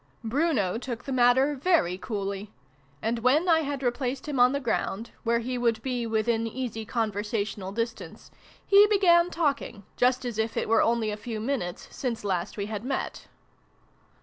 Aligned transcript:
i] 0.01 0.27
BRUNO'S 0.29 0.31
LESSONS. 0.31 0.31
5 0.31 0.31
Bruno 0.73 0.77
took 0.79 1.03
the 1.03 1.11
matter 1.11 1.55
very 1.55 1.97
coolly, 1.99 2.49
and, 3.03 3.19
when 3.19 3.47
I 3.47 3.59
had 3.59 3.83
replaced 3.83 4.27
him 4.27 4.39
on 4.39 4.51
the 4.51 4.59
ground, 4.59 5.11
where 5.23 5.37
he 5.37 5.59
would 5.59 5.79
be 5.83 6.07
within 6.07 6.47
easy 6.47 6.85
conversational 6.85 7.71
distance, 7.71 8.31
he 8.65 8.87
began 8.87 9.29
talking, 9.29 9.83
just 9.97 10.25
as 10.25 10.39
if 10.39 10.57
it 10.57 10.67
were 10.67 10.81
only 10.81 11.11
a 11.11 11.17
few 11.17 11.39
minutes 11.39 11.87
since 11.95 12.23
last 12.25 12.57
we 12.57 12.65
had 12.65 12.83
met. 12.83 13.27